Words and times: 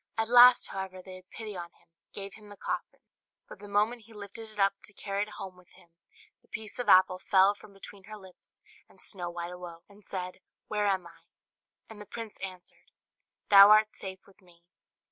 At 0.17 0.29
last, 0.29 0.69
however, 0.69 0.99
they 1.05 1.13
had 1.17 1.29
pity 1.29 1.55
on 1.55 1.69
him, 1.73 1.87
and 2.05 2.11
gave 2.11 2.33
him 2.33 2.49
the 2.49 2.57
coffin; 2.57 3.01
but 3.47 3.59
the 3.59 3.67
moment 3.67 4.05
he 4.07 4.13
lifted 4.13 4.49
it 4.49 4.57
up 4.57 4.73
to 4.85 4.93
carry 4.93 5.21
it 5.21 5.29
home 5.37 5.55
with 5.55 5.69
him, 5.75 5.89
the 6.41 6.47
piece 6.47 6.79
of 6.79 6.89
apple 6.89 7.19
fell 7.19 7.53
from 7.53 7.71
between 7.71 8.05
her 8.05 8.17
lips, 8.17 8.59
and 8.89 8.99
Snow 8.99 9.29
White 9.29 9.51
awoke, 9.51 9.83
and 9.87 10.03
said, 10.03 10.39
"Where 10.67 10.87
am 10.87 11.05
I?" 11.05 11.19
And 11.87 12.01
the 12.01 12.07
prince 12.07 12.39
answered, 12.43 12.89
"Thou 13.51 13.69
art 13.69 13.95
safe 13.95 14.25
with 14.25 14.41
me." 14.41 14.63